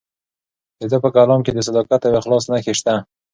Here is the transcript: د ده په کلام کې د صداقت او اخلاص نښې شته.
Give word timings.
د 0.79 0.81
ده 0.91 0.97
په 1.03 1.09
کلام 1.15 1.39
کې 1.45 1.51
د 1.53 1.59
صداقت 1.67 2.01
او 2.03 2.13
اخلاص 2.21 2.43
نښې 2.51 2.73
شته. 2.79 2.93